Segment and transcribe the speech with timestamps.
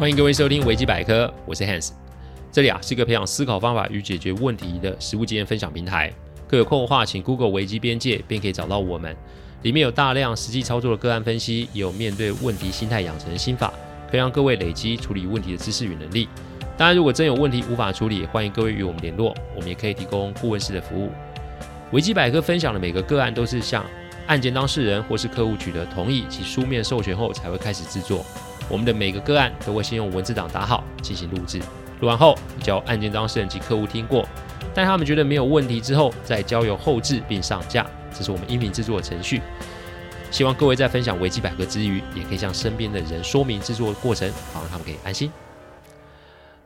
[0.00, 1.90] 欢迎各位收听维基百科，我是 Hans。
[2.50, 6.10] 这里啊是一个培养思考方法与解决问题的实务经验分享平台。
[6.48, 9.14] 各有空的话，请 Google 维基边界，便可以找到我们。
[9.60, 13.74] 里面有大量实际操作的个案分析，也有面对问题心态养成的心法，
[14.10, 16.26] 可以让各位累积处理问题的知识与能力。
[16.78, 21.10] 当然，如果真有问题无法处理，欢迎各位与我们联络，我们也可以提供顾问式的服务。
[21.92, 23.84] 维基百科分享的每个个案都是向
[24.28, 28.24] 案件当事人或是客户取得同意及书面授权后才会开始制作。
[28.70, 31.58] 我们的每个个案都会先用文字档打好进行录制，
[32.00, 34.26] 录完后交案件当事人及客户听过，
[34.72, 37.84] 待他们觉得没有问题之后，再交由后制并上架。
[38.14, 39.42] 这是我们音频制作的程序。
[40.30, 45.30] 希望各位在分享维基百科之余，也可以向身边的人说明制作的过程，好让他们可以安心。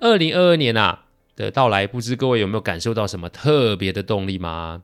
[0.01, 4.83] 二零二二年啊的到来，不知各位有没有感受到什么特别的动力吗？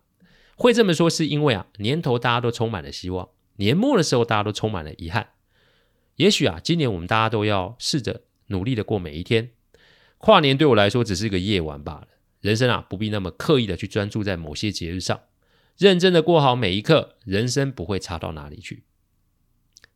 [0.56, 5.28] 会这么说是因为啊年头大家都充满了希望，年末的时候大家都充满了遗憾。
[6.20, 9.52] 也许啊，今年我们大家都要试着努力的过每一天。
[10.18, 12.08] 跨年对我来说只是一个夜晚罢了。
[12.42, 15.18] 人生啊，不必那么刻意的去专注在某些节日上，
[15.78, 18.84] 认真的过好每一刻，人生不会差到哪里去。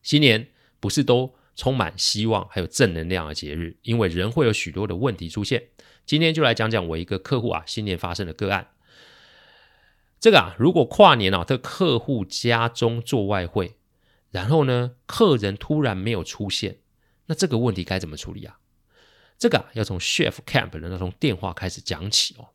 [0.02, 0.48] 新年
[0.80, 5.64] 不是都充满希望还有正能量的节日，因为人会有许多的问题出现。
[6.06, 8.68] 今天就来讲讲我一个客户啊，新年发生的个案。
[10.18, 13.76] 这个啊，如果跨年啊，这客户家中做外汇。
[14.34, 16.78] 然后呢，客人突然没有出现，
[17.26, 18.58] 那这个问题该怎么处理啊？
[19.38, 22.48] 这个啊，要从 chef camp 的那通电话开始讲起哦。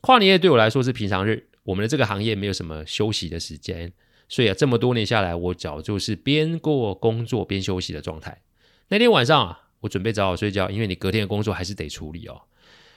[0.00, 3.92] 跨年夜对我来说是平常日，我们的这个行业没有什么休息的时间，
[4.28, 8.42] 所以啊，这么多年下来，我早就是边过工作边休息的状态。
[8.88, 12.42] 那天晚上啊，我准备早点睡觉，因为你隔天的工作还是得处理哦。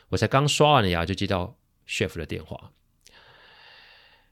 [0.09, 2.71] 我才刚刷完牙，就接到 chef 的电话。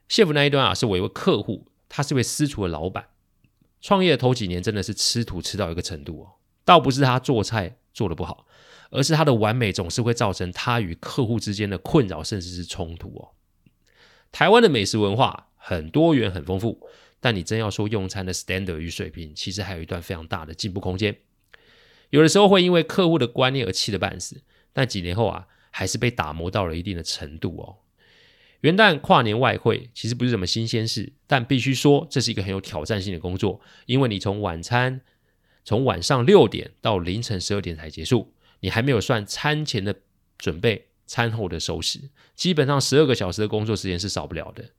[0.08, 3.10] chef 那一端啊，是我一位客户，他是位私厨的老板。
[3.82, 8.46] 创业的头几年真的是吃土吃到一个程度哦，倒不是他做菜做的不好，
[8.90, 13.32] 而是他的完美总是会造成他与客户之间的困扰，甚至是冲突哦。
[14.30, 16.88] 台湾的美食文化很多元很丰富，
[17.20, 21.18] 但你真要说用餐的 standard 与水平，其实还有一段非常大的进步空间。
[22.10, 24.42] 有的时候会因为客户的观念而气得半死，
[24.72, 27.81] 但几年后啊，还是被打磨到了一定的程度哦。
[28.62, 35.00] 元旦跨年外汇其实不是什么新鲜事，但必须说这是一个很有挑战性的工作，因为你从晚餐
[35.64, 39.96] 从晚上六点到凌晨十二点才结束，你还没有算餐前的
[40.38, 44.70] 准备、餐后的收拾，基本上十二个小时的工作时间是少不了的。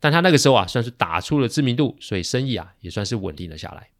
[0.00, 3.90] 但他那个时候啊，算是打出了知名度，所以生意啊也算是稳定了下来。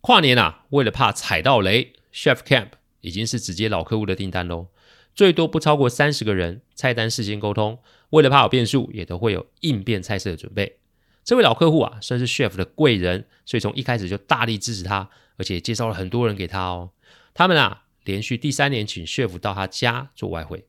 [0.00, 4.68] 跨年啊，为了怕踩到雷，Chef Camp 已经是直接老客户的订单喽。
[5.16, 7.78] 最多不超过三十个人，菜单事先沟通，
[8.10, 10.76] 为了怕有变数，也都会有应变菜色的准备。
[11.24, 16.90] 这位老客户啊，算是 chef 的贵人，所以从一开始就大力支持他，而且介绍了很多人给他哦。
[17.32, 20.66] 他们啊，连续第三年请 chef 到他家做外汇，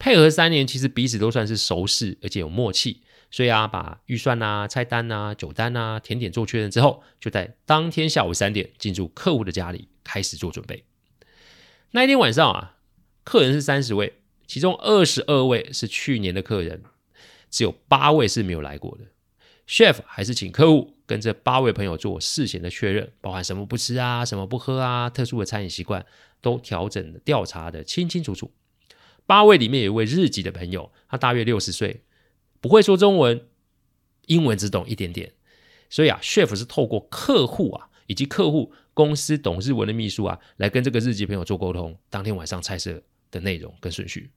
[0.00, 3.02] 配合三年，其实彼此都算是熟识，而且有默契。
[3.30, 10.82] 所以啊，把预算啊、菜单啊、酒单啊、甜点做确认之后，就在当天下午三点进驻客户的家里开始做准备。
[11.92, 12.72] 那一天晚上啊。
[13.26, 16.84] 客人是三十位，其中二十二位是去年的客人，
[17.50, 19.04] 只有八位是没有来过的。
[19.66, 26.06] Chef 还是请客户跟这八位朋友做事前的确认，包含什么不吃啊、什么不喝啊、特殊的餐饮习惯，
[26.40, 28.52] 都调整的调查的清清楚楚。
[29.26, 32.04] 八位里面有一位日籍的朋友，他大约六十岁，
[32.60, 33.48] 不会说中文，
[34.26, 35.32] 英文只懂一点点，
[35.90, 41.98] 所以啊，Chef 是透过客户啊以及客户公司懂日文的秘书啊，来跟这个日籍朋友做沟通。
[42.08, 43.02] 当天晚上菜色。
[43.30, 44.30] 的内容跟顺序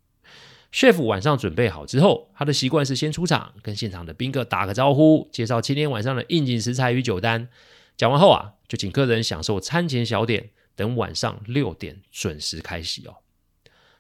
[0.72, 7.50] ，chef 晚上准备好之后，他的习惯是先出场，跟现场的宾客打个招呼，介绍今天晚上的应景食材与酒单。
[7.98, 13.18] 讲完后啊，就请客人享受餐前小点，等晚上六点准时开席哦。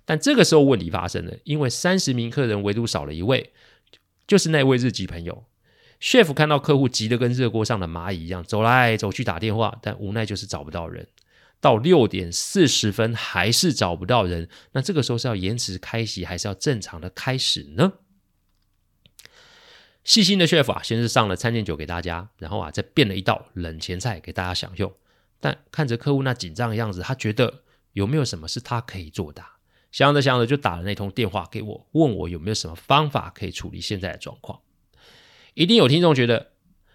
[0.05, 3.51] 但这个时候问题发生了，因为三十名客人唯独少了一位，
[4.25, 5.43] 就是那位日籍朋友。
[5.99, 11.05] chef 看到客户急得跟热锅上的蚂蚁一样，走来走去打电话，但无奈就是找不到人。
[11.61, 17.93] 到六点四十分还是找不到人，那这个时候是要延迟开席，还是要正常的开始呢？
[20.03, 24.91] 细心的 chef 啊，先是上了餐点酒给大家，然后啊，再变了一道冷前菜给大家享用。
[25.39, 27.63] 但看着客户那紧张的样子，他觉得
[27.93, 29.43] 有没有什么是他可以做的？
[29.91, 34.61] 想着想着就打了那通电话给我，问我有没有什么方法可以处理现在的状况。
[35.55, 36.53] 一定有听众觉得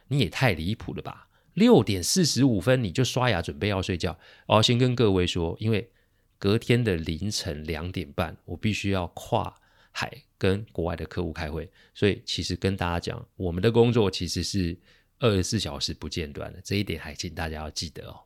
[0.09, 1.29] 你也太离谱了吧？
[1.55, 4.63] 六点四十五分你就刷牙准备要睡觉哦。
[4.63, 5.91] 先跟各位说，因为
[6.39, 9.55] 隔天的凌晨两点半，我必须要跨
[9.91, 14.77] 海跟国外的客户开会，所以其实跟大家讲，我们的工作其实是
[15.21, 18.21] 二十四小时不间断的，这一点还请大家要记得哦。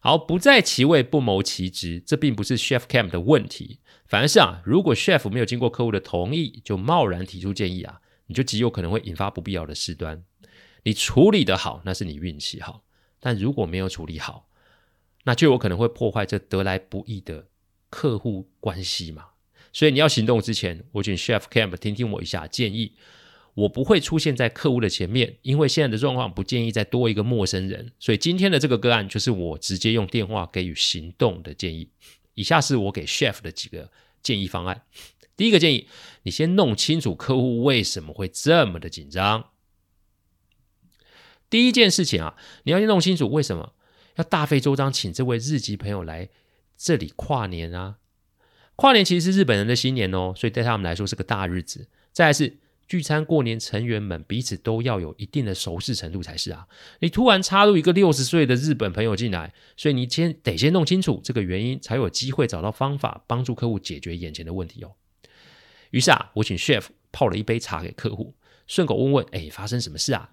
[0.00, 10.22] 好，不在其位不谋其职，这并不是 Chef Cam 的问题，反而是啊，如果 Chef 没有经过客户的同意就贸然提出建议啊，你就极有可能会引发不必要的事端。
[10.86, 12.84] 你处理得好，那是你运气好；
[13.18, 14.48] 但如果没有处理好，
[15.24, 17.48] 那就有可能会破坏这得来不易的
[17.90, 19.30] 客户关系嘛。
[19.72, 22.92] 所以你要行动之前，我请 Chef Camp 听听我一下建议。
[23.54, 27.90] 我不会出现在客户的前面，因为现在的状况不建议再多一个陌生人。
[27.98, 31.90] 所以今天的这个个案就是我直接用电话给予行动的建议。
[32.34, 33.90] 以下是我给 Chef 的几个
[34.22, 34.82] 建议方案。
[35.36, 35.88] 第一个建议，
[36.22, 39.46] 你先弄清楚客户为什么会这么的紧张。
[41.48, 43.74] 第一件事情啊，你要先弄清楚为什么
[44.16, 46.28] 要大费周章请这位日籍朋友来
[46.76, 47.96] 这里跨年啊？
[48.74, 51.88] 跨年其实是日本人的新年哦，所以对他们来说是个大日子。
[52.12, 56.66] 再来是聚餐过年，成员们彼此都要有一定的熟识程度才是啊。
[57.00, 64.92] 你突然插入一个六十岁的日本朋友进来，所以你先得先弄清楚这个原因，才有机会找到方法帮助客户解决眼前的问题哦。
[65.90, 68.34] 于是啊，我请 chef 泡了一杯茶给客户，
[68.66, 70.30] 顺口问问：哎，发生什么事啊？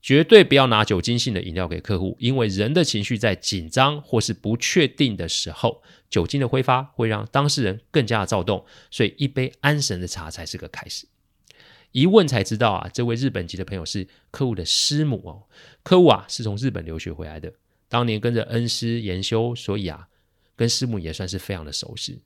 [0.00, 11.06] 绝对不要拿酒精性的饮料给客户，因为人的情绪在紧张或是不确定的时候，酒精的挥发会让当事人更加的躁动，所以一杯安神的茶才是个开始。
[11.92, 15.42] 一问才知道啊，这位日本籍的朋友是客户的师母哦，
[15.82, 17.52] 客户啊是从日本留学回来的，
[17.88, 20.08] 当年跟着恩师研修，所以啊
[20.54, 22.22] 跟师母也算是非常的熟悉。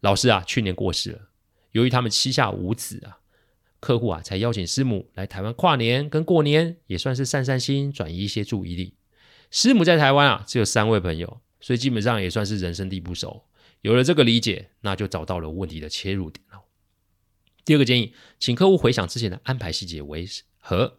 [0.00, 1.30] 老师啊去年过世了，
[1.72, 3.18] 由于他们膝下无子啊。
[3.80, 8.94] 客户啊，才邀请师母来台湾跨年跟过年，也算是散散心，转移一些注意力。
[9.50, 13.44] 师母在台湾啊，只有三位朋友，所以基本上也算是人生地不熟。
[13.82, 16.64] 有了这个理解，那就找到了问题的切入点了。
[17.64, 20.26] 第二个建议，请客户回想之前的安排细节为
[20.58, 20.98] 何？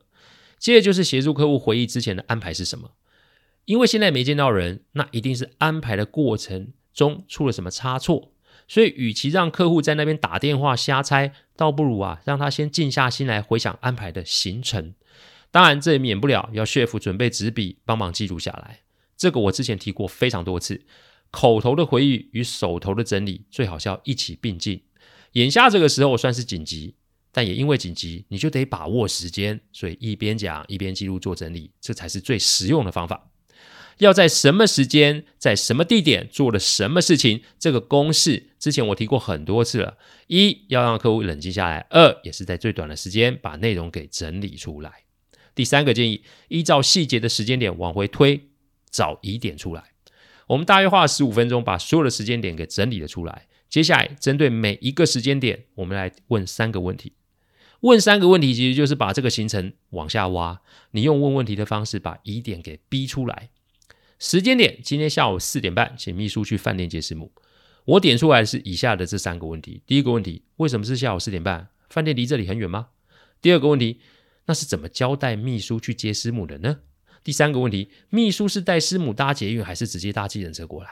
[0.57, 2.91] 接着就是协助客户回忆之前的安排是什么。
[3.65, 8.31] 因为现在没见到人，那一定是安排的过程中出了什么差错。
[8.69, 14.93] 所以，与其让客户在那边打电话瞎猜，倒不如啊，让他先静下心来回想安排的行程。
[15.49, 18.81] 当然，这也免不了要 chef 准备纸笔帮忙记录下来。
[19.17, 20.85] 这个我之前提过非常多次，
[21.31, 24.83] 口头的回忆与手头的整理最好是要一起并进。
[25.31, 26.93] 眼下这个时候算是紧急，
[27.31, 33.28] 但也因为紧急，你就得把握时间，所以一边讲一边记录做整理，这才是最实用的方法。
[33.99, 39.97] 要在什么时间，在什么地点做了什么事情，这个公式之前我提过很多次了。
[40.27, 45.03] 一要让客户冷静下来，二也是在最短的时间把内容给整理出来。
[45.53, 48.49] 第三个建议，依照细节的时间点往回推，
[48.89, 49.83] 找疑点出来。
[50.47, 53.47] 我们大约花了十五分钟把所有的时间点给整理了出来。
[53.69, 57.13] 接下来针对每一个时间点，我们来问三个问题。
[57.81, 60.61] 问三个问题其实就是把这个行程往下挖，
[60.91, 63.49] 你用问问题的方式把疑点给逼出来。
[64.19, 67.31] 时间点，今天下午四点半，请秘书去饭店接师母。
[67.85, 71.69] 我点出来是以下的这三个问题：第一个问题，为什么是下午四点半？
[71.89, 72.89] 饭店离这里很远吗？
[73.41, 74.01] 第二个问题，
[74.47, 76.79] 那是怎么交代秘书去接师母的呢？
[77.23, 80.89] 第三个问题，秘书是带师母搭捷运，还是直接搭计程车过来？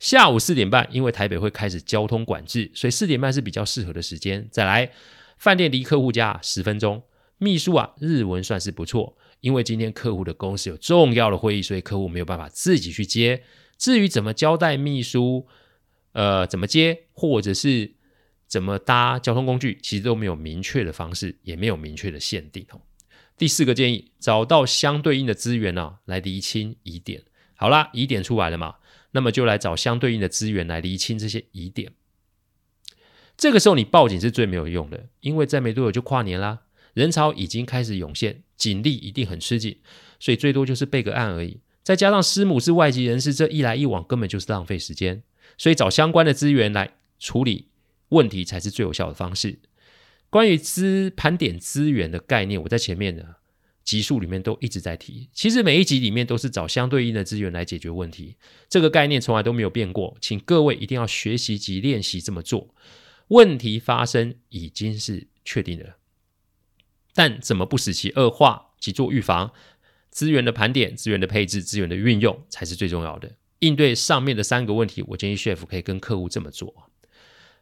[0.00, 4.48] 下午四点半，因为台北会开始交通管制，所以四点半是比较适合的时间。
[4.50, 4.90] 再来，
[5.38, 7.04] 饭店离客户家十分钟，
[7.38, 9.16] 秘书啊，日文算是不错。
[9.46, 13.44] 因为今天客户的公司有重要的会议，所以客户没有办法自己去接。
[13.78, 15.46] 至于怎么交代秘书，
[16.14, 17.94] 呃，怎么接，或者是
[18.48, 22.80] 怎么搭交通工具，其实都没有明确的方式，也没有明确的限定哦。
[23.38, 27.22] 第四个建议，找到相对应的资源呢、啊，来厘清疑点。
[27.54, 28.74] 好啦，疑点出来了嘛，
[29.12, 31.92] 那么就来找相对应的资源来厘清这些疑点。
[33.36, 36.62] 这个时候你报警是最没有用的，因为再没多久就跨年啦。
[36.96, 39.78] 人潮已经开始涌现，警力一定很吃紧，
[40.18, 41.60] 所以最多就是备个案而已。
[41.82, 45.22] 再加上师母是外籍人士，这一来一往根本就是浪费时间，
[45.58, 47.68] 所以找相关的资源来处理
[48.08, 49.58] 问题才是最有效的方式。
[50.30, 53.36] 关于资盘点资源的概念，我在前面的
[53.84, 55.28] 集数里面都一直在提。
[55.34, 58.36] 其实每一集里面都是找相对应的资源来解决问题，
[58.70, 62.74] 这个概念从来都没有变过，请各位一定要学习及练习这么做。
[63.28, 65.96] 问题发生已经是确定的了。
[67.16, 69.50] 但怎么不使其恶化及做预防？
[70.10, 73.32] 资源的盘点、资源的配置、资源的运用才是最重要的。
[73.60, 76.90] 应对上面的三个问题，我建议 chef 可以跟客户这么做：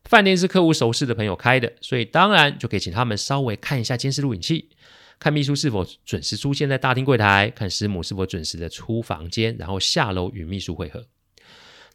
[0.04, 4.70] 饭店是客户熟识的朋友开的，所以当然就可以请他们稍微看一下监视录影器，
[5.18, 11.06] 看秘书是否准时出现在大厅柜台，看师母是否准时的出房间，然后下楼与秘书会合。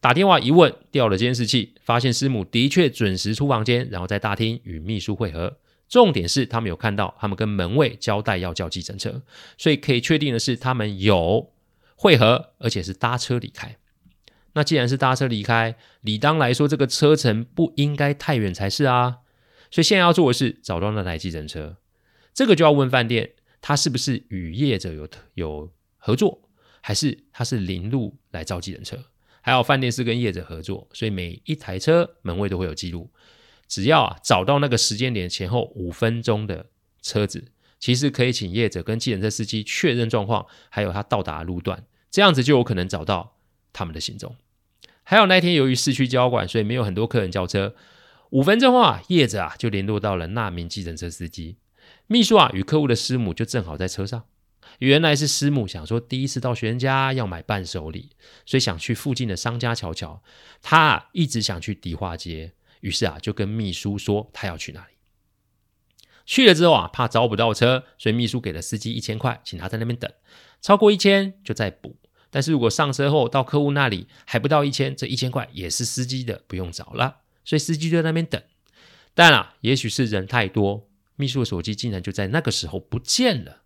[0.01, 5.57] 打电话一问，调了监视器，发现师母的确准时出房间，然后在大厅与秘书会合。
[5.89, 9.23] 重点是他们有看到，他们跟门卫交代要叫计程车，
[9.57, 11.51] 所以可以确定的是，他们有
[11.95, 13.75] 会合，而且是搭车离开。
[14.53, 19.17] 那既然是搭车离开，理当来说这个车程不应该太远才是啊。
[19.71, 21.77] 所以现在要做的是找到那台计程车，
[22.33, 26.41] 这个就要问饭店，他是不是与业者有有合作，
[26.81, 28.97] 还是他是零路来招计程车？
[29.41, 33.09] 还有饭店是跟业者合作，所以每一台车门卫都会有记录。
[33.69, 36.65] 只要啊找到那个时间点前后五分钟的
[37.01, 43.37] 车子，其实可以请业者跟计程车司机确认状况，还有他到达的路段，这样子就有可能找到
[43.71, 44.35] 他们的行踪。
[45.03, 47.75] 还有那天由于市区交管，所以没有很多客人叫车。
[48.31, 51.57] 五分钟后啊，业者啊就联络到了那名计程车司机，
[52.05, 54.25] 秘书啊与客户的师母就正好在车上。
[54.77, 58.11] 原来是师母想说第一次到学生家要买伴手礼，
[58.45, 60.21] 所以想去附近的商家瞧瞧。
[60.61, 64.93] 他啊一直想去迪化街，于是啊就跟秘书说他要去哪里。
[66.25, 70.11] 去了之后啊，怕招不到车，所以秘书给了司机一千块，请他在那边等，
[70.61, 71.95] 超过一千就再补。
[72.29, 77.21] 但是如果上车后到客户那里还不到一千，这一千块也是司机的，不用找了。
[77.43, 78.39] 所以司机就在那边等，
[79.15, 83.63] 但啊，也许是人太多，秘书的手机竟然就在那个时候不见了。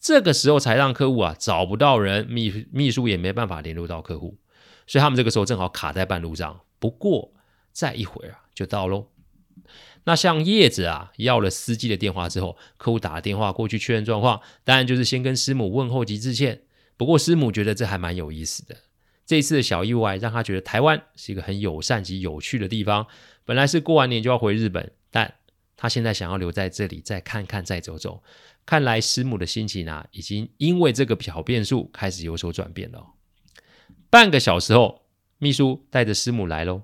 [0.00, 4.38] 这个时候才让客户啊找不到人，秘秘书也没办法联络到客户，
[4.86, 6.60] 所以他们这个时候正好卡在半路上。
[6.78, 7.34] 不过
[7.76, 9.08] 再一会儿啊就到喽。
[10.04, 16.62] 那像叶子啊要了司机的电话之后，客户打了电话过去确认状况，当然就是先跟师母问候及致歉。
[16.96, 18.74] 不过师母觉得这还蛮有意思的。
[19.26, 23.06] 这次的小意外让他觉得台湾是一个很友善及有趣的地方。
[23.44, 25.34] 本来是过完年就要回日本，但
[25.76, 28.22] 他现在想要留在这里再看看、再走走。
[28.64, 33.04] 看来师母的心情啊，已经因为这个小变数开始有所转变了。
[34.08, 35.02] 半个小时后，
[35.38, 36.82] 秘书带着师母来喽。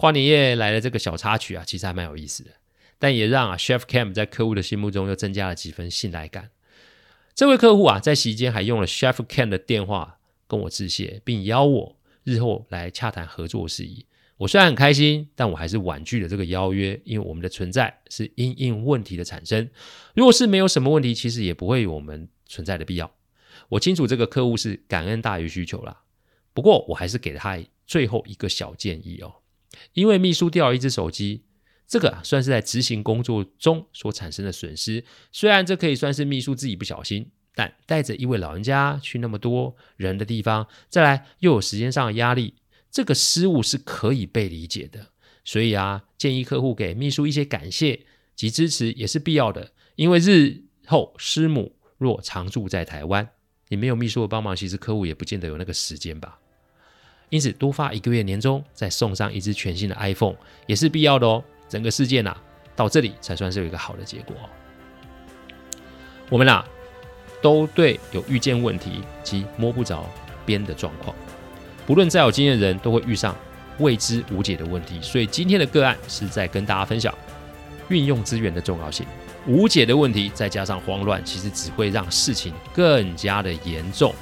[0.00, 2.52] 跨年夜来的这个小插曲啊，其实还蛮有意思的，
[2.98, 6.48] 但也让啊 Chef Cam 在客户的心目中又增加了几分信赖感。
[7.34, 10.16] 这位客户啊，在席间还用了 Chef Cam 的电话。
[10.48, 14.06] 跟我致谢，并邀我日后来洽谈合作事宜。
[14.38, 19.70] 我虽然很开心，但我还是婉拒了这个邀约，因为我们的存在是因应问题的产生。
[20.14, 23.12] 如果是没有什么问题，其实也不会有我们存在的必要。
[23.68, 26.00] 我清楚这个客户是感恩大于需求啦。
[26.52, 29.32] 不过我还是给他最后一个小建议哦，
[29.92, 31.44] 因为秘书掉了一只手机，
[31.86, 35.04] 这个算是在执行工作中所产生的损失。
[35.32, 37.30] 虽然这可以算是秘书自己不小心。
[37.52, 42.54] 但带着一位老人家去那么多人的地方，再来又有时间上的压力，
[42.92, 45.08] 这个失误是可以被理解的。
[45.44, 49.72] 所以啊，建议客户给秘书一些感谢及支持也是必要的。
[49.96, 53.28] 因为日后师母若常住在台湾，
[53.68, 56.38] 你没有秘书的帮忙，其实客户也不见得有那个时间吧。
[57.30, 61.42] 因此，多发一个月年终，再送上一支全新的 iPhone 也是必要的哦。
[61.68, 62.42] 整个事件呐、啊，
[62.76, 64.36] 到这里才算是有一个好的结果。
[66.28, 66.68] 我们呐、啊。
[67.42, 70.04] 都对有遇见问题及摸不着
[70.44, 71.16] 边的状况，
[71.86, 73.34] 不论再有经验的人都会遇上
[73.78, 75.00] 未知无解的问题。
[75.00, 77.14] 所以今天的个案是在跟大家分享
[77.88, 79.06] 运用资源的重要性。
[79.46, 84.14] 无解的问题再加上慌乱，其实只会让事情更加的严重。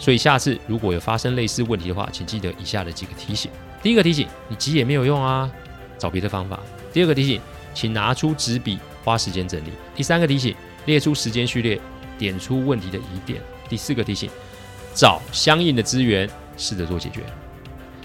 [0.00, 3.48] 所以下次如果有发生类似问题的话，请记得以下的几个提醒：
[3.80, 5.48] 第一个提醒，你急也没有用啊，
[5.96, 6.58] 找别的方法；
[6.92, 7.40] 第二个提醒，
[7.72, 10.52] 请拿出纸笔，花时间整理；第三个提醒，
[10.86, 11.80] 列出时间序列。
[12.18, 13.40] 点出问题的疑点。
[13.66, 14.28] 第四个提醒：
[14.92, 16.28] 找相应的资源，
[16.58, 17.22] 试着做解决。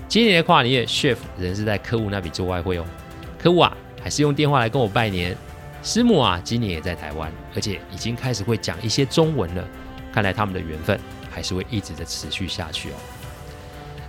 [0.07, 2.85] 今年的跨年夜，Chef 仍是在客户那边做外汇哦。
[3.37, 5.35] 客户啊，还是用电话来跟我拜年。
[5.83, 9.67] 师母啊，今年也在台湾，而且已经开始会讲一些中文了。
[10.15, 10.97] 看来他们的缘分
[11.29, 12.93] 还是会一直的持续下去哦。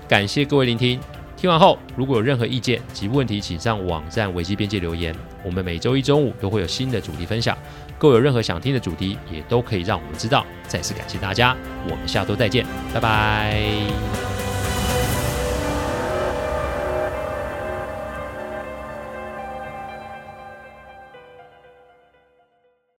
[0.08, 1.00] 感谢各位聆听。
[1.36, 5.14] 听完后，如果有任何意见及问题，请上网站维基边界留言。
[5.44, 7.58] 我们每周一中午都会有新的主题分享。
[7.98, 10.46] 各位有任何想听的主题，也都可以让我们知道。
[10.66, 11.54] 再次感谢大家，
[11.90, 14.25] 我们下周再见，拜拜。